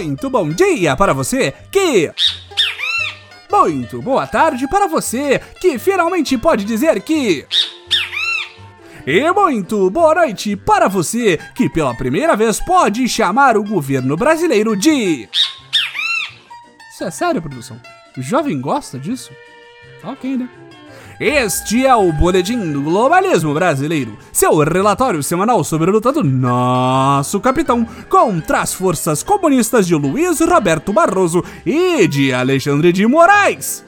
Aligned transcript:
Muito 0.00 0.30
bom 0.30 0.48
dia 0.48 0.96
para 0.96 1.12
você 1.12 1.52
que. 1.70 2.12
Muito 3.50 4.00
boa 4.00 4.26
tarde 4.26 4.68
para 4.68 4.86
você 4.86 5.38
que 5.60 5.78
finalmente 5.78 6.38
pode 6.38 6.64
dizer 6.64 7.02
que. 7.02 7.46
E 9.06 9.32
muito 9.32 9.90
boa 9.90 10.14
noite 10.14 10.56
para 10.56 10.88
você 10.88 11.38
que 11.54 11.68
pela 11.68 11.94
primeira 11.94 12.36
vez 12.36 12.60
pode 12.60 13.08
chamar 13.08 13.56
o 13.56 13.64
governo 13.64 14.16
brasileiro 14.16 14.76
de. 14.76 15.28
Isso 16.92 17.04
é 17.04 17.10
sério, 17.10 17.42
produção? 17.42 17.80
O 18.16 18.22
jovem 18.22 18.60
gosta 18.60 18.98
disso? 18.98 19.30
Ok, 20.02 20.36
né? 20.36 20.48
Este 21.20 21.86
é 21.86 21.94
o 21.94 22.10
Boletim 22.12 22.72
do 22.72 22.80
Globalismo 22.80 23.52
Brasileiro, 23.52 24.16
seu 24.32 24.56
relatório 24.56 25.22
semanal 25.22 25.62
sobre 25.62 25.90
a 25.90 25.92
luta 25.92 26.10
do 26.10 26.24
nosso 26.24 27.38
capitão 27.40 27.86
contra 28.08 28.62
as 28.62 28.72
forças 28.72 29.22
comunistas 29.22 29.86
de 29.86 29.94
Luiz 29.94 30.40
Roberto 30.40 30.94
Barroso 30.94 31.44
e 31.64 32.08
de 32.08 32.32
Alexandre 32.32 32.90
de 32.90 33.06
Moraes. 33.06 33.84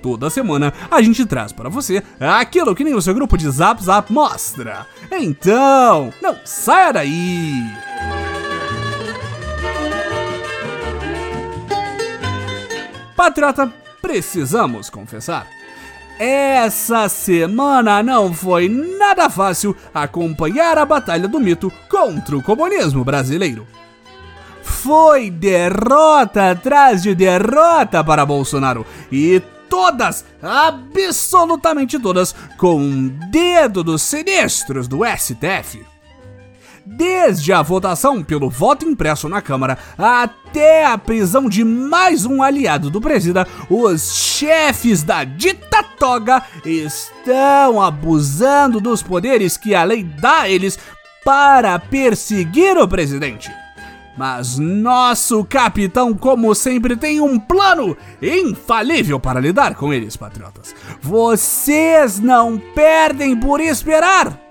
Toda 0.00 0.30
semana 0.30 0.72
a 0.90 1.02
gente 1.02 1.26
traz 1.26 1.52
para 1.52 1.68
você 1.68 2.02
aquilo 2.20 2.74
que 2.74 2.84
nem 2.84 2.94
o 2.94 3.02
seu 3.02 3.12
grupo 3.14 3.36
de 3.36 3.50
Zap 3.50 3.82
Zap 3.82 4.10
mostra. 4.12 4.86
Então, 5.10 6.12
não 6.22 6.36
saia 6.44 6.92
daí! 6.92 7.64
Patriota, 13.20 13.70
precisamos 14.00 14.88
confessar 14.88 15.46
essa 16.18 17.06
semana 17.06 18.02
não 18.02 18.32
foi 18.32 18.66
nada 18.66 19.28
fácil 19.28 19.76
acompanhar 19.92 20.78
a 20.78 20.86
batalha 20.86 21.28
do 21.28 21.38
mito 21.38 21.70
contra 21.88 22.36
o 22.36 22.42
comunismo 22.42 23.02
brasileiro. 23.04 23.66
Foi 24.62 25.30
derrota 25.30 26.50
atrás 26.50 27.02
de 27.02 27.14
derrota 27.14 28.02
para 28.02 28.24
Bolsonaro 28.24 28.86
e 29.12 29.42
todas, 29.68 30.24
absolutamente 30.42 31.98
todas, 31.98 32.34
com 32.56 32.76
um 32.76 33.08
dedo 33.30 33.82
dos 33.82 34.00
sinistros 34.00 34.88
do 34.88 35.00
STF. 35.04 35.89
Desde 36.92 37.52
a 37.52 37.62
votação 37.62 38.20
pelo 38.20 38.50
voto 38.50 38.84
impresso 38.84 39.28
na 39.28 39.40
Câmara 39.40 39.78
até 39.96 40.84
a 40.84 40.98
prisão 40.98 41.48
de 41.48 41.62
mais 41.62 42.26
um 42.26 42.42
aliado 42.42 42.90
do 42.90 43.00
presida, 43.00 43.46
os 43.68 44.12
chefes 44.12 45.04
da 45.04 45.22
dita 45.22 45.84
toga 45.84 46.42
estão 46.64 47.80
abusando 47.80 48.80
dos 48.80 49.04
poderes 49.04 49.56
que 49.56 49.72
a 49.72 49.84
lei 49.84 50.02
dá 50.02 50.40
a 50.40 50.48
eles 50.48 50.80
para 51.24 51.78
perseguir 51.78 52.76
o 52.76 52.88
presidente. 52.88 53.48
Mas 54.18 54.58
nosso 54.58 55.44
capitão, 55.44 56.12
como 56.12 56.52
sempre, 56.56 56.96
tem 56.96 57.20
um 57.20 57.38
plano 57.38 57.96
infalível 58.20 59.20
para 59.20 59.38
lidar 59.38 59.76
com 59.76 59.94
eles, 59.94 60.16
patriotas. 60.16 60.74
Vocês 61.00 62.18
não 62.18 62.58
perdem 62.74 63.36
por 63.36 63.60
esperar! 63.60 64.49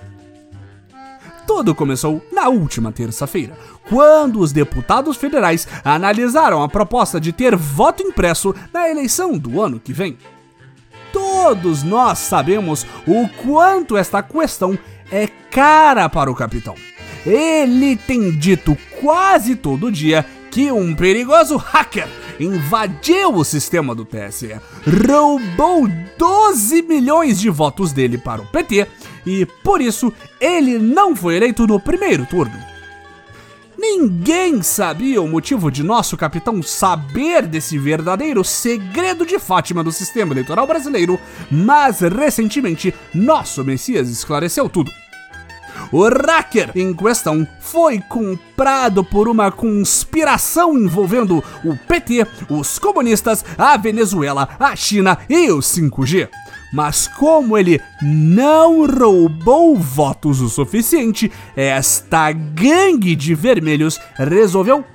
Tudo 1.49 1.73
começou 1.73 2.23
na 2.31 2.47
última 2.47 2.91
terça-feira, 2.91 3.57
quando 3.89 4.39
os 4.39 4.51
deputados 4.51 5.17
federais 5.17 5.67
analisaram 5.83 6.61
a 6.61 6.69
proposta 6.69 7.19
de 7.19 7.33
ter 7.33 7.55
voto 7.55 8.03
impresso 8.03 8.53
na 8.71 8.87
eleição 8.87 9.35
do 9.35 9.59
ano 9.59 9.79
que 9.79 9.91
vem. 9.91 10.15
Todos 11.11 11.81
nós 11.81 12.19
sabemos 12.19 12.85
o 13.07 13.27
quanto 13.43 13.97
esta 13.97 14.21
questão 14.21 14.77
é 15.11 15.25
cara 15.49 16.07
para 16.07 16.29
o 16.29 16.35
capitão. 16.35 16.75
Ele 17.25 17.95
tem 17.95 18.29
dito 18.29 18.77
quase 19.01 19.55
todo 19.55 19.91
dia 19.91 20.23
que 20.51 20.71
um 20.71 20.95
perigoso 20.95 21.57
hacker 21.57 22.07
invadiu 22.39 23.33
o 23.33 23.43
sistema 23.43 23.95
do 23.95 24.05
TSE, 24.05 24.55
roubou 25.07 25.89
12 26.15 26.83
milhões 26.83 27.39
de 27.39 27.49
votos 27.49 27.91
dele 27.91 28.19
para 28.19 28.39
o 28.39 28.45
PT 28.45 28.87
e, 29.29 29.45
por 29.45 29.79
isso, 29.79 30.11
ele 30.41 30.79
não 30.79 31.15
foi 31.15 31.35
eleito 31.35 31.67
no 31.67 31.79
primeiro 31.79 32.25
turno. 32.25 32.57
Ninguém 33.77 34.61
sabia 34.63 35.21
o 35.21 35.27
motivo 35.27 35.69
de 35.71 35.83
nosso 35.83 36.17
capitão 36.17 36.63
saber 36.63 37.45
desse 37.45 37.77
verdadeiro 37.77 38.43
segredo 38.43 39.25
de 39.25 39.37
Fátima 39.37 39.83
do 39.83 39.91
sistema 39.91 40.33
eleitoral 40.33 40.65
brasileiro, 40.65 41.19
mas 41.49 41.99
recentemente 41.99 42.93
nosso 43.13 43.63
Messias 43.63 44.09
esclareceu 44.09 44.67
tudo. 44.67 44.91
O 45.91 46.03
hacker 46.09 46.71
em 46.75 46.93
questão 46.93 47.47
foi 47.59 47.99
comprado 47.99 49.03
por 49.03 49.27
uma 49.27 49.51
conspiração 49.51 50.77
envolvendo 50.77 51.43
o 51.63 51.77
PT, 51.77 52.27
os 52.49 52.79
comunistas, 52.79 53.45
a 53.57 53.77
Venezuela, 53.77 54.49
a 54.59 54.75
China 54.75 55.19
e 55.29 55.49
o 55.51 55.59
5G. 55.59 56.29
Mas 56.71 57.07
como 57.07 57.57
ele 57.57 57.81
não 58.01 58.85
roubou 58.85 59.75
votos 59.75 60.39
o 60.39 60.49
suficiente, 60.49 61.31
esta 61.55 62.31
gangue 62.31 63.15
de 63.15 63.33
vermelhos 63.33 63.99
resolveu 64.15 64.85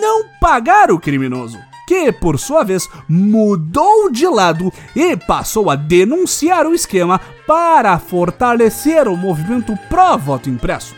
não 0.00 0.24
pagar 0.40 0.90
o 0.90 0.98
criminoso 0.98 1.58
que, 1.90 2.12
por 2.12 2.38
sua 2.38 2.62
vez, 2.62 2.88
mudou 3.08 4.12
de 4.12 4.24
lado 4.24 4.72
e 4.94 5.16
passou 5.16 5.68
a 5.68 5.74
denunciar 5.74 6.64
o 6.64 6.72
esquema 6.72 7.20
para 7.48 7.98
fortalecer 7.98 9.08
o 9.08 9.16
movimento 9.16 9.76
pró-voto 9.88 10.48
impresso. 10.48 10.94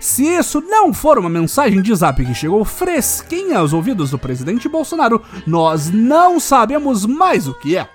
Se 0.00 0.24
isso 0.24 0.62
não 0.62 0.94
for 0.94 1.18
uma 1.18 1.28
mensagem 1.28 1.82
de 1.82 1.94
zap 1.94 2.24
que 2.24 2.34
chegou 2.34 2.64
fresquinha 2.64 3.58
aos 3.58 3.74
ouvidos 3.74 4.10
do 4.10 4.18
presidente 4.18 4.70
Bolsonaro, 4.70 5.22
nós 5.46 5.90
não 5.90 6.40
sabemos 6.40 7.04
mais 7.04 7.46
o 7.46 7.52
que 7.52 7.76
é. 7.76 7.86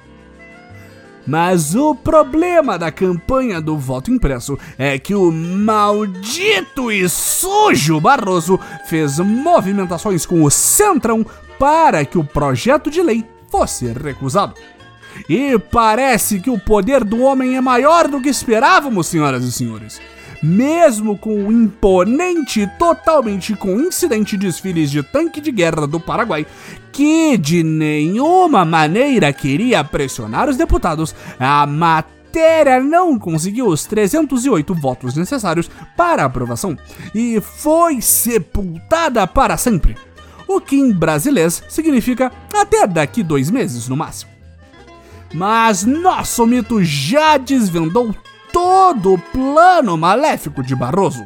Mas 1.29 1.75
o 1.75 1.93
problema 1.93 2.75
da 2.75 2.91
campanha 2.91 3.61
do 3.61 3.77
voto 3.77 4.09
impresso 4.09 4.57
é 4.79 4.97
que 4.97 5.13
o 5.13 5.31
maldito 5.31 6.91
e 6.91 7.07
sujo 7.07 8.01
Barroso 8.01 8.59
fez 8.87 9.19
movimentações 9.19 10.25
com 10.25 10.43
o 10.43 10.49
Centrão 10.49 11.23
para 11.59 12.03
que 12.03 12.17
o 12.17 12.23
projeto 12.23 12.89
de 12.89 13.03
lei 13.03 13.23
fosse 13.47 13.93
recusado. 13.93 14.55
E 15.29 15.59
parece 15.59 16.39
que 16.39 16.49
o 16.49 16.57
poder 16.57 17.03
do 17.03 17.21
homem 17.21 17.55
é 17.55 17.61
maior 17.61 18.07
do 18.07 18.19
que 18.19 18.29
esperávamos, 18.29 19.05
senhoras 19.05 19.43
e 19.43 19.51
senhores. 19.51 20.01
Mesmo 20.41 21.17
com 21.17 21.45
o 21.45 21.51
imponente 21.51 22.61
e 22.61 22.67
totalmente 22.77 23.55
coincidente 23.55 24.37
desfiles 24.37 24.89
de 24.89 25.03
tanque 25.03 25.41
de 25.41 25.51
guerra 25.51 25.85
do 25.85 25.99
Paraguai, 25.99 26.45
que 26.91 27.37
de 27.37 27.61
nenhuma 27.61 28.63
maneira 28.63 29.33
queria 29.33 29.83
pressionar 29.83 30.47
os 30.47 30.55
deputados, 30.55 31.13
a 31.37 31.65
matéria 31.65 32.79
não 32.79 33.19
conseguiu 33.19 33.67
os 33.67 33.85
308 33.85 34.73
votos 34.75 35.15
necessários 35.15 35.69
para 35.97 36.23
aprovação 36.23 36.77
e 37.13 37.41
foi 37.41 38.01
sepultada 38.01 39.27
para 39.27 39.57
sempre 39.57 39.97
o 40.47 40.59
que 40.59 40.75
em 40.75 40.91
brasilês 40.91 41.61
significa 41.69 42.31
até 42.51 42.87
daqui 42.87 43.21
dois 43.21 43.51
meses 43.51 43.87
no 43.87 43.95
máximo. 43.95 44.31
Mas 45.31 45.85
nosso 45.85 46.45
mito 46.47 46.83
já 46.83 47.37
desvendou 47.37 48.15
todo 48.51 49.13
o 49.13 49.17
plano 49.17 49.97
maléfico 49.97 50.63
de 50.63 50.75
Barroso. 50.75 51.25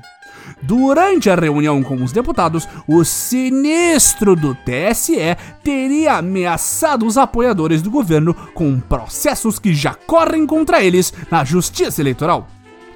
Durante 0.62 1.30
a 1.30 1.36
reunião 1.36 1.84
com 1.84 1.96
os 1.96 2.12
deputados, 2.12 2.68
o 2.88 3.04
sinistro 3.04 4.36
do 4.36 4.56
TSE 4.56 5.18
teria 5.62 6.16
ameaçado 6.18 7.06
os 7.06 7.18
apoiadores 7.18 7.82
do 7.82 7.92
governo 7.92 8.34
com 8.54 8.80
processos 8.80 9.60
que 9.60 9.74
já 9.74 9.94
correm 9.94 10.46
contra 10.46 10.84
eles 10.84 11.14
na 11.30 11.44
Justiça 11.44 12.02
Eleitoral, 12.02 12.48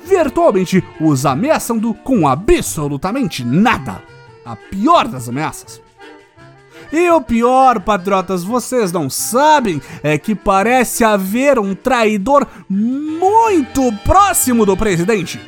virtualmente 0.06 0.84
os 1.02 1.26
ameaçando 1.26 1.94
com 1.94 2.28
absolutamente 2.28 3.44
nada. 3.44 4.02
A 4.46 4.56
pior 4.56 5.08
das 5.08 5.28
ameaças. 5.28 5.87
E 6.92 7.10
o 7.10 7.22
pior, 7.22 7.82
patriotas, 7.82 8.44
vocês 8.44 8.92
não 8.92 9.10
sabem, 9.10 9.82
é 10.02 10.18
que 10.18 10.34
parece 10.34 11.04
haver 11.04 11.60
um 11.60 11.76
traidor 11.76 12.48
muito 12.70 13.92
próximo 14.04 14.66
do 14.66 14.78
presidente. 14.78 15.40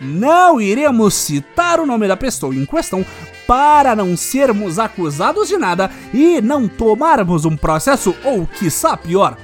Não 0.00 0.60
iremos 0.60 1.14
citar 1.14 1.78
o 1.78 1.86
nome 1.86 2.08
da 2.08 2.16
pessoa 2.16 2.54
em 2.54 2.66
questão 2.66 3.04
para 3.46 3.94
não 3.94 4.16
sermos 4.16 4.78
acusados 4.78 5.48
de 5.48 5.56
nada 5.56 5.90
e 6.12 6.40
não 6.40 6.66
tomarmos 6.66 7.44
um 7.44 7.56
processo 7.56 8.14
ou, 8.24 8.46
quiçá, 8.46 8.96
pior. 8.96 9.36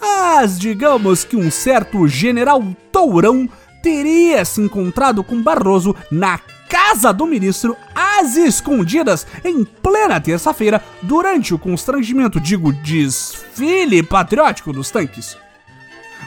Mas 0.00 0.58
digamos 0.58 1.24
que 1.24 1.36
um 1.36 1.50
certo 1.50 2.06
general 2.06 2.62
Tourão 2.92 3.48
teria 3.82 4.44
se 4.44 4.60
encontrado 4.60 5.24
com 5.24 5.42
Barroso 5.42 5.94
na 6.10 6.38
casa 6.68 7.12
do 7.12 7.26
ministro 7.26 7.76
às 7.94 8.36
escondidas 8.36 9.26
em 9.44 9.64
plena 9.64 10.20
terça-feira 10.20 10.82
durante 11.02 11.54
o 11.54 11.58
constrangimento, 11.58 12.40
digo, 12.40 12.72
desfile 12.72 14.02
patriótico 14.02 14.72
dos 14.72 14.90
tanques. 14.90 15.36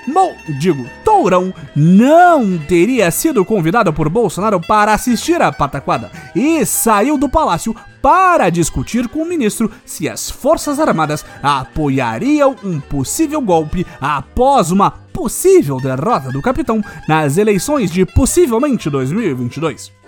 Mo, 0.07 0.33
digo, 0.59 0.89
Tourão 1.03 1.53
não 1.75 2.57
teria 2.57 3.12
sido 3.12 3.45
convidado 3.45 3.94
por 3.94 4.09
Bolsonaro 4.09 4.59
para 4.59 4.94
assistir 4.94 5.41
à 5.41 5.51
pataquada 5.51 6.09
e 6.36 6.65
saiu 6.65 7.18
do 7.18 7.30
palácio 7.30 7.75
para 8.01 8.50
discutir 8.50 9.07
com 9.07 9.21
o 9.21 9.25
ministro 9.25 9.69
se 9.85 10.07
as 10.07 10.30
Forças 10.30 10.80
Armadas 10.80 11.25
apoiariam 11.44 12.56
um 12.63 12.80
possível 12.80 13.42
golpe 13.42 13.85
após 14.00 14.71
uma 14.71 14.89
possível 14.89 15.77
derrota 15.77 16.31
do 16.31 16.42
capitão 16.42 16.81
nas 17.07 17.38
eleições 17.38 17.92
de 17.92 18.06
possivelmente 18.06 18.89
2022. 18.89 19.98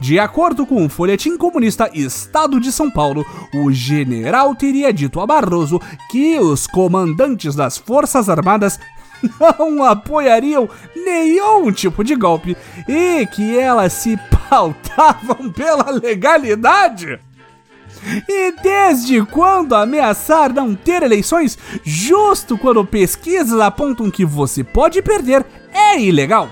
De 0.00 0.18
acordo 0.18 0.66
com 0.66 0.84
o 0.84 0.88
folhetim 0.88 1.36
comunista 1.36 1.90
Estado 1.92 2.58
de 2.58 2.72
São 2.72 2.90
Paulo, 2.90 3.24
o 3.54 3.70
general 3.70 4.54
teria 4.54 4.92
dito 4.92 5.20
a 5.20 5.26
Barroso 5.26 5.78
que 6.10 6.38
os 6.38 6.66
comandantes 6.66 7.54
das 7.54 7.76
Forças 7.76 8.30
Armadas 8.30 8.80
não 9.58 9.84
apoiariam 9.84 10.68
nenhum 10.96 11.70
tipo 11.70 12.02
de 12.02 12.16
golpe 12.16 12.56
e 12.88 13.26
que 13.26 13.58
elas 13.58 13.92
se 13.92 14.18
pautavam 14.48 15.52
pela 15.52 15.90
legalidade. 15.90 17.20
E 18.26 18.52
desde 18.62 19.22
quando 19.26 19.74
ameaçar 19.74 20.54
não 20.54 20.74
ter 20.74 21.02
eleições, 21.02 21.58
justo 21.84 22.56
quando 22.56 22.82
pesquisas 22.86 23.60
apontam 23.60 24.10
que 24.10 24.24
você 24.24 24.64
pode 24.64 25.02
perder, 25.02 25.44
é 25.74 26.00
ilegal? 26.00 26.48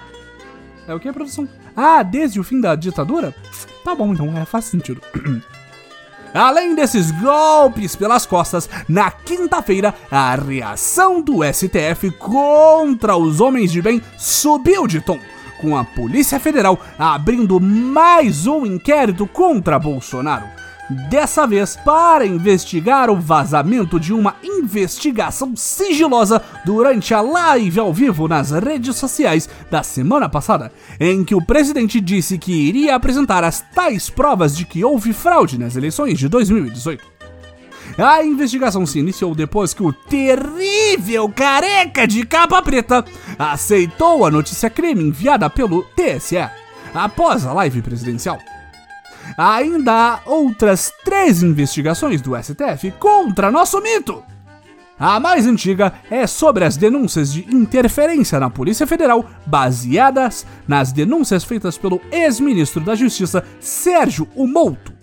É 0.86 0.94
o 0.94 1.00
que, 1.00 1.10
produção? 1.12 1.48
Ah, 1.80 2.02
desde 2.02 2.40
o 2.40 2.42
fim 2.42 2.60
da 2.60 2.74
ditadura? 2.74 3.32
Tá 3.84 3.94
bom, 3.94 4.12
então, 4.12 4.36
é, 4.36 4.44
faz 4.44 4.64
sentido. 4.64 5.00
Além 6.34 6.74
desses 6.74 7.12
golpes 7.12 7.94
pelas 7.94 8.26
costas, 8.26 8.68
na 8.88 9.12
quinta-feira, 9.12 9.94
a 10.10 10.34
reação 10.34 11.22
do 11.22 11.38
STF 11.44 12.10
contra 12.18 13.16
os 13.16 13.40
homens 13.40 13.70
de 13.70 13.80
bem 13.80 14.02
subiu 14.18 14.88
de 14.88 15.00
tom, 15.00 15.20
com 15.60 15.76
a 15.76 15.84
Polícia 15.84 16.40
Federal 16.40 16.80
abrindo 16.98 17.60
mais 17.60 18.44
um 18.48 18.66
inquérito 18.66 19.24
contra 19.28 19.78
Bolsonaro 19.78 20.58
dessa 20.88 21.46
vez 21.46 21.76
para 21.76 22.26
investigar 22.26 23.10
o 23.10 23.16
vazamento 23.16 24.00
de 24.00 24.12
uma 24.12 24.36
investigação 24.42 25.54
sigilosa 25.54 26.42
durante 26.64 27.12
a 27.12 27.20
live 27.20 27.78
ao 27.78 27.92
vivo 27.92 28.26
nas 28.26 28.50
redes 28.50 28.96
sociais 28.96 29.48
da 29.70 29.82
semana 29.82 30.28
passada, 30.28 30.72
em 30.98 31.24
que 31.24 31.34
o 31.34 31.44
presidente 31.44 32.00
disse 32.00 32.38
que 32.38 32.52
iria 32.52 32.94
apresentar 32.94 33.44
as 33.44 33.60
tais 33.74 34.08
provas 34.08 34.56
de 34.56 34.64
que 34.64 34.84
houve 34.84 35.12
fraude 35.12 35.58
nas 35.58 35.76
eleições 35.76 36.18
de 36.18 36.28
2018. 36.28 37.18
A 37.96 38.22
investigação 38.24 38.86
se 38.86 38.98
iniciou 38.98 39.34
depois 39.34 39.74
que 39.74 39.82
o 39.82 39.92
terrível 39.92 41.28
careca 41.28 42.06
de 42.06 42.24
capa 42.24 42.62
preta 42.62 43.04
aceitou 43.38 44.24
a 44.24 44.30
notícia 44.30 44.70
crime 44.70 45.02
enviada 45.02 45.48
pelo 45.50 45.82
TSE 45.82 46.48
após 46.94 47.44
a 47.44 47.52
live 47.52 47.82
presidencial 47.82 48.38
ainda 49.36 49.92
há 49.92 50.20
outras 50.26 50.92
três 51.04 51.42
investigações 51.42 52.20
do 52.20 52.32
STF 52.40 52.92
contra 52.98 53.50
nosso 53.50 53.80
mito. 53.80 54.22
A 54.98 55.20
mais 55.20 55.46
antiga 55.46 55.92
é 56.10 56.26
sobre 56.26 56.64
as 56.64 56.76
denúncias 56.76 57.32
de 57.32 57.46
interferência 57.54 58.40
na 58.40 58.50
Polícia 58.50 58.86
Federal, 58.86 59.24
baseadas 59.46 60.44
nas 60.66 60.90
denúncias 60.90 61.44
feitas 61.44 61.78
pelo 61.78 62.00
ex-ministro 62.10 62.80
da 62.82 62.96
Justiça 62.96 63.44
Sérgio 63.60 64.28
Umolto. 64.34 64.97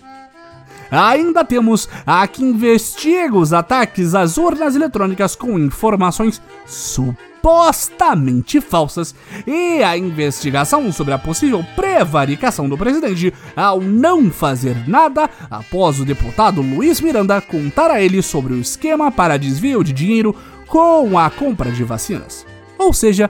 Ainda 0.91 1.43
temos 1.43 1.89
a 2.05 2.27
que 2.27 2.43
investiga 2.43 3.37
os 3.37 3.53
ataques 3.53 4.13
às 4.15 4.37
urnas 4.37 4.75
eletrônicas 4.75 5.35
com 5.35 5.57
informações 5.57 6.41
supostamente 6.65 8.61
falsas 8.61 9.15
e 9.45 9.83
a 9.83 9.97
investigação 9.97 10.91
sobre 10.91 11.13
a 11.13 11.17
possível 11.17 11.65
prevaricação 11.75 12.69
do 12.69 12.77
presidente 12.77 13.33
ao 13.55 13.81
não 13.81 14.29
fazer 14.29 14.87
nada 14.87 15.29
após 15.49 15.99
o 15.99 16.05
deputado 16.05 16.61
Luiz 16.61 17.01
Miranda 17.01 17.41
contar 17.41 17.91
a 17.91 18.01
ele 18.01 18.21
sobre 18.21 18.53
o 18.53 18.59
esquema 18.59 19.11
para 19.11 19.37
desvio 19.37 19.83
de 19.83 19.93
dinheiro 19.93 20.35
com 20.67 21.17
a 21.17 21.29
compra 21.29 21.71
de 21.71 21.83
vacinas. 21.83 22.45
Ou 22.77 22.93
seja, 22.93 23.29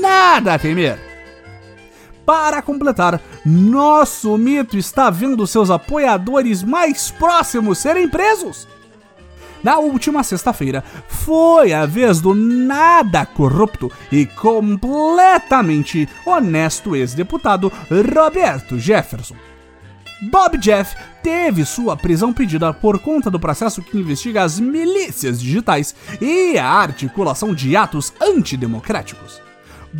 nada 0.00 0.54
a 0.54 0.58
temer. 0.58 1.15
Para 2.26 2.60
completar, 2.60 3.22
nosso 3.44 4.36
mito 4.36 4.76
está 4.76 5.08
vendo 5.10 5.46
seus 5.46 5.70
apoiadores 5.70 6.64
mais 6.64 7.08
próximos 7.08 7.78
serem 7.78 8.08
presos. 8.08 8.66
Na 9.62 9.78
última 9.78 10.24
sexta-feira, 10.24 10.82
foi 11.08 11.72
a 11.72 11.86
vez 11.86 12.20
do 12.20 12.34
nada 12.34 13.24
corrupto 13.24 13.90
e 14.10 14.26
completamente 14.26 16.08
honesto 16.24 16.96
ex-deputado 16.96 17.72
Roberto 17.88 18.76
Jefferson. 18.76 19.36
Bob 20.22 20.58
Jeff 20.58 20.96
teve 21.22 21.64
sua 21.64 21.96
prisão 21.96 22.32
pedida 22.32 22.72
por 22.72 22.98
conta 22.98 23.30
do 23.30 23.38
processo 23.38 23.82
que 23.82 23.98
investiga 23.98 24.42
as 24.42 24.58
milícias 24.58 25.40
digitais 25.40 25.94
e 26.20 26.58
a 26.58 26.66
articulação 26.66 27.54
de 27.54 27.76
atos 27.76 28.12
antidemocráticos. 28.20 29.40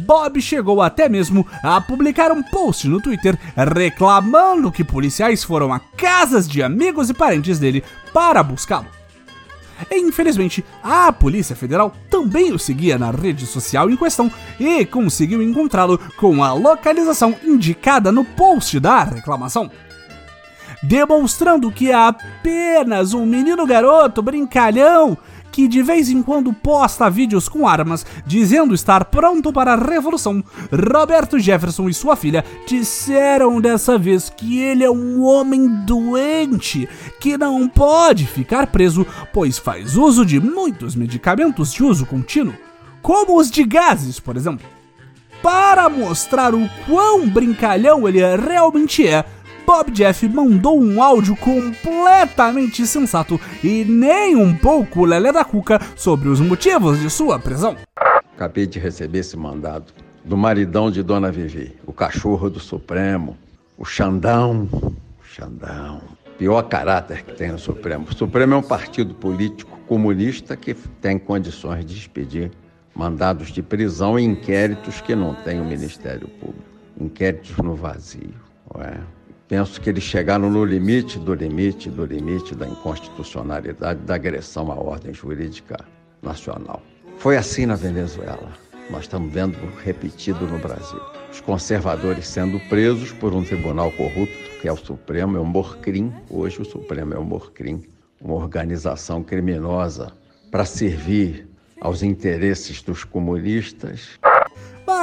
Bob 0.04 0.40
chegou 0.42 0.82
até 0.82 1.08
mesmo 1.08 1.46
a 1.62 1.80
publicar 1.80 2.30
um 2.30 2.42
post 2.42 2.86
no 2.86 3.00
Twitter 3.00 3.38
reclamando 3.56 4.70
que 4.70 4.84
policiais 4.84 5.42
foram 5.42 5.72
a 5.72 5.78
casas 5.78 6.46
de 6.46 6.62
amigos 6.62 7.08
e 7.08 7.14
parentes 7.14 7.58
dele 7.58 7.82
para 8.12 8.42
buscá-lo. 8.42 8.86
Infelizmente, 9.90 10.64
a 10.82 11.12
Polícia 11.12 11.56
Federal 11.56 11.92
também 12.10 12.52
o 12.52 12.58
seguia 12.58 12.98
na 12.98 13.10
rede 13.10 13.46
social 13.46 13.90
em 13.90 13.96
questão 13.96 14.30
e 14.58 14.84
conseguiu 14.84 15.42
encontrá-lo 15.42 15.98
com 16.16 16.42
a 16.42 16.52
localização 16.52 17.34
indicada 17.42 18.10
no 18.12 18.24
post 18.24 18.78
da 18.80 19.02
reclamação. 19.02 19.70
Demonstrando 20.82 21.70
que 21.70 21.90
é 21.90 21.94
apenas 21.94 23.14
um 23.14 23.24
menino 23.24 23.66
garoto 23.66 24.22
brincalhão 24.22 25.16
que 25.56 25.66
de 25.66 25.82
vez 25.82 26.10
em 26.10 26.22
quando 26.22 26.52
posta 26.52 27.08
vídeos 27.08 27.48
com 27.48 27.66
armas 27.66 28.04
dizendo 28.26 28.74
estar 28.74 29.06
pronto 29.06 29.50
para 29.50 29.72
a 29.72 29.74
revolução, 29.74 30.44
Roberto 30.70 31.38
Jefferson 31.38 31.88
e 31.88 31.94
sua 31.94 32.14
filha 32.14 32.44
disseram 32.66 33.58
dessa 33.58 33.96
vez 33.96 34.28
que 34.28 34.58
ele 34.58 34.84
é 34.84 34.90
um 34.90 35.24
homem 35.24 35.66
doente 35.86 36.86
que 37.18 37.38
não 37.38 37.66
pode 37.70 38.26
ficar 38.26 38.66
preso, 38.66 39.06
pois 39.32 39.56
faz 39.56 39.96
uso 39.96 40.26
de 40.26 40.38
muitos 40.38 40.94
medicamentos 40.94 41.72
de 41.72 41.82
uso 41.82 42.04
contínuo, 42.04 42.52
como 43.00 43.40
os 43.40 43.50
de 43.50 43.64
gases, 43.64 44.20
por 44.20 44.36
exemplo. 44.36 44.66
Para 45.42 45.88
mostrar 45.88 46.54
o 46.54 46.68
quão 46.86 47.26
brincalhão 47.30 48.06
ele 48.06 48.20
realmente 48.36 49.08
é, 49.08 49.24
Bob 49.66 49.90
Jeff 49.90 50.28
mandou 50.28 50.80
um 50.80 51.02
áudio 51.02 51.34
completamente 51.34 52.86
sensato 52.86 53.40
e 53.64 53.84
nem 53.84 54.36
um 54.36 54.56
pouco 54.56 55.04
lelé 55.04 55.32
da 55.32 55.44
cuca 55.44 55.80
sobre 55.96 56.28
os 56.28 56.38
motivos 56.38 57.00
de 57.00 57.10
sua 57.10 57.36
prisão. 57.40 57.76
Acabei 58.36 58.64
de 58.64 58.78
receber 58.78 59.18
esse 59.18 59.36
mandado 59.36 59.92
do 60.24 60.36
maridão 60.36 60.88
de 60.88 61.02
Dona 61.02 61.32
Vivi, 61.32 61.74
o 61.84 61.92
cachorro 61.92 62.48
do 62.48 62.60
Supremo, 62.60 63.36
o 63.76 63.84
Xandão, 63.84 64.68
Xandão. 65.34 66.00
Pior 66.38 66.62
caráter 66.62 67.24
que 67.24 67.34
tem 67.34 67.50
o 67.52 67.58
Supremo. 67.58 68.06
O 68.08 68.14
Supremo 68.14 68.54
é 68.54 68.56
um 68.58 68.62
partido 68.62 69.14
político 69.14 69.76
comunista 69.88 70.56
que 70.56 70.74
tem 70.74 71.18
condições 71.18 71.84
de 71.84 71.96
expedir 71.96 72.52
mandados 72.94 73.48
de 73.48 73.62
prisão 73.62 74.16
e 74.16 74.22
inquéritos 74.22 75.00
que 75.00 75.16
não 75.16 75.34
tem 75.34 75.60
o 75.60 75.64
Ministério 75.64 76.28
Público. 76.28 76.62
Inquéritos 77.00 77.56
no 77.56 77.74
vazio. 77.74 78.34
Ué. 78.76 79.15
Penso 79.48 79.80
que 79.80 79.88
eles 79.88 80.02
chegaram 80.02 80.50
no 80.50 80.64
limite 80.64 81.20
do 81.20 81.32
limite 81.32 81.88
do 81.88 82.04
limite 82.04 82.52
da 82.54 82.66
inconstitucionalidade 82.66 84.00
da 84.00 84.16
agressão 84.16 84.72
à 84.72 84.74
ordem 84.74 85.14
jurídica 85.14 85.76
nacional. 86.20 86.82
Foi 87.18 87.36
assim 87.36 87.64
na 87.64 87.76
Venezuela. 87.76 88.52
Nós 88.90 89.02
estamos 89.02 89.32
vendo 89.32 89.56
repetido 89.84 90.46
no 90.48 90.58
Brasil. 90.58 91.00
Os 91.30 91.40
conservadores 91.40 92.26
sendo 92.26 92.58
presos 92.68 93.12
por 93.12 93.32
um 93.32 93.44
tribunal 93.44 93.92
corrupto, 93.92 94.60
que 94.60 94.66
é 94.66 94.72
o 94.72 94.76
Supremo, 94.76 95.36
é 95.36 95.40
o 95.40 95.44
Morcrim. 95.44 96.12
Hoje 96.28 96.62
o 96.62 96.64
Supremo 96.64 97.14
é 97.14 97.18
o 97.18 97.24
Morcrim, 97.24 97.82
uma 98.20 98.34
organização 98.34 99.22
criminosa 99.22 100.12
para 100.50 100.64
servir 100.64 101.48
aos 101.80 102.02
interesses 102.02 102.82
dos 102.82 103.04
comunistas. 103.04 104.18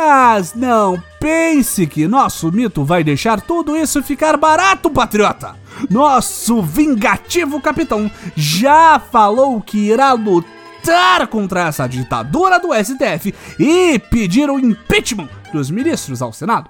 Mas 0.05 0.53
não 0.53 1.01
pense 1.17 1.87
que 1.87 2.09
nosso 2.09 2.51
mito 2.51 2.83
vai 2.83 3.05
deixar 3.05 3.39
tudo 3.39 3.77
isso 3.77 4.03
ficar 4.03 4.35
barato, 4.35 4.89
patriota! 4.89 5.55
Nosso 5.89 6.61
vingativo 6.61 7.61
capitão 7.61 8.11
já 8.35 8.99
falou 8.99 9.61
que 9.61 9.77
irá 9.77 10.11
lutar 10.11 11.25
contra 11.27 11.67
essa 11.67 11.87
ditadura 11.87 12.59
do 12.59 12.73
STF 12.73 13.33
e 13.57 13.97
pedir 13.97 14.49
o 14.49 14.59
impeachment 14.59 15.29
dos 15.53 15.71
ministros 15.71 16.21
ao 16.21 16.33
Senado. 16.33 16.69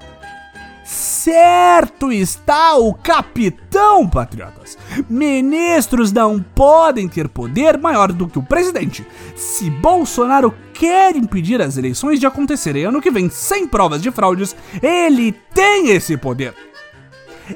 Certo 0.84 2.12
está 2.12 2.76
o 2.76 2.94
capitão, 2.94 4.08
patriotas. 4.08 4.78
Ministros 5.10 6.12
não 6.12 6.42
podem 6.42 7.08
ter 7.08 7.30
poder 7.30 7.78
maior 7.78 8.12
do 8.12 8.28
que 8.28 8.38
o 8.38 8.44
presidente. 8.44 9.06
Se 9.36 9.70
Bolsonaro 9.70 10.54
quer 10.74 11.16
impedir 11.16 11.62
as 11.62 11.78
eleições 11.78 12.20
de 12.20 12.26
acontecerem 12.26 12.84
ano 12.84 13.02
que 13.02 13.12
vem 13.12 13.30
sem 13.30 13.66
provas 13.66 14.02
de 14.02 14.12
fraudes, 14.12 14.56
ele 14.82 15.32
tem 15.54 15.92
esse 15.92 16.18
poder. 16.18 16.54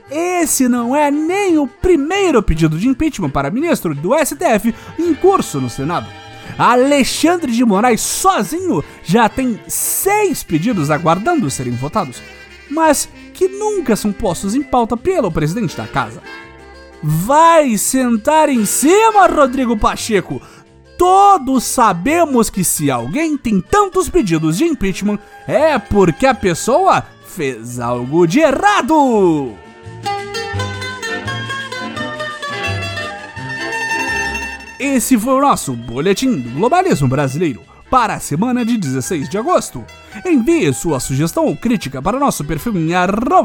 Esse 0.09 0.67
não 0.67 0.95
é 0.95 1.09
nem 1.11 1.57
o 1.57 1.67
primeiro 1.67 2.41
pedido 2.41 2.77
de 2.77 2.87
impeachment 2.87 3.29
para 3.29 3.51
ministro 3.51 3.93
do 3.93 4.13
STF 4.17 4.73
em 4.97 5.13
curso 5.13 5.59
no 5.59 5.69
Senado. 5.69 6.07
Alexandre 6.57 7.51
de 7.51 7.63
Moraes 7.65 8.01
sozinho 8.01 8.83
já 9.03 9.29
tem 9.29 9.59
seis 9.67 10.43
pedidos 10.43 10.89
aguardando 10.89 11.49
serem 11.51 11.73
votados, 11.73 12.21
mas 12.69 13.07
que 13.37 13.47
nunca 13.47 13.95
são 13.95 14.11
postos 14.11 14.55
em 14.55 14.63
pauta 14.63 14.97
pelo 14.97 15.31
presidente 15.31 15.77
da 15.77 15.85
casa. 15.85 16.23
Vai 17.03 17.77
sentar 17.77 18.49
em 18.49 18.65
cima, 18.65 19.27
Rodrigo 19.27 19.77
Pacheco! 19.77 20.41
Todos 20.97 21.63
sabemos 21.63 22.49
que 22.49 22.63
se 22.63 22.89
alguém 22.89 23.37
tem 23.37 23.61
tantos 23.61 24.09
pedidos 24.09 24.57
de 24.57 24.65
impeachment 24.65 25.19
é 25.47 25.77
porque 25.77 26.25
a 26.25 26.33
pessoa 26.33 27.03
fez 27.27 27.79
algo 27.79 28.25
de 28.25 28.39
errado! 28.39 29.53
Esse 34.79 35.15
foi 35.15 35.33
o 35.33 35.41
nosso 35.41 35.73
Boletim 35.73 36.39
do 36.39 36.49
Globalismo 36.49 37.07
Brasileiro 37.07 37.76
para 37.89 38.15
a 38.15 38.19
semana 38.19 38.65
de 38.65 38.77
16 38.77 39.29
de 39.29 39.37
agosto. 39.37 39.83
Envie 40.25 40.73
sua 40.73 40.99
sugestão 40.99 41.45
ou 41.45 41.55
crítica 41.55 42.01
para 42.01 42.19
nosso 42.19 42.43
perfil 42.43 42.73
em 42.75 42.91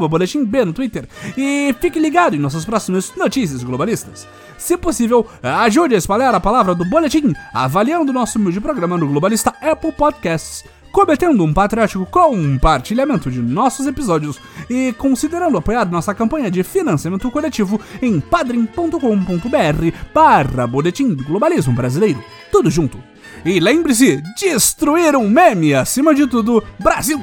boletimb 0.09 0.65
no 0.65 0.73
Twitter 0.73 1.07
e 1.37 1.75
fique 1.79 1.99
ligado 1.99 2.35
em 2.35 2.39
nossas 2.39 2.65
próximas 2.65 3.13
notícias 3.15 3.63
globalistas. 3.63 4.27
Se 4.57 4.77
possível, 4.77 5.27
ajude 5.41 5.95
a 5.95 5.97
espalhar 5.97 6.33
a 6.33 6.39
palavra 6.39 6.73
do 6.73 6.85
Boletim 6.85 7.33
avaliando 7.53 8.13
nosso 8.13 8.39
humilde 8.39 8.61
programa 8.61 8.97
no 8.97 9.07
Globalista 9.07 9.53
Apple 9.61 9.91
Podcasts 9.91 10.63
cometendo 10.93 11.43
um 11.43 11.51
patriótico 11.51 12.05
compartilhamento 12.05 13.31
de 13.31 13.41
nossos 13.41 13.87
episódios 13.87 14.39
e 14.69 14.93
considerando 14.93 15.57
apoiar 15.57 15.89
nossa 15.89 16.13
campanha 16.13 16.51
de 16.51 16.63
financiamento 16.63 17.29
coletivo 17.31 17.81
em 17.99 18.19
padrim.com.br 18.19 19.97
barra 20.13 20.67
Boletim 20.67 21.15
do 21.15 21.23
Globalismo 21.23 21.73
Brasileiro. 21.73 22.23
Tudo 22.51 22.69
junto. 22.69 23.12
E 23.45 23.59
lembre-se, 23.59 24.23
destruir 24.39 25.15
um 25.15 25.29
meme 25.29 25.73
acima 25.73 26.15
de 26.15 26.25
tudo, 26.27 26.63
Brasil 26.79 27.21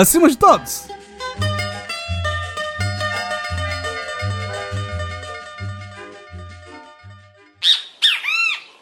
acima 0.00 0.28
de 0.28 0.36
todos! 0.36 0.91